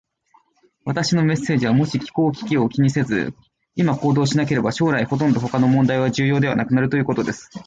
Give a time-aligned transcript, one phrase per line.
[0.83, 3.35] 私のメッセージは、もし気候危機を気にせず、
[3.75, 7.51] 今行動しなければ、将来ほとんど他の問題は重要ではなくなるということです。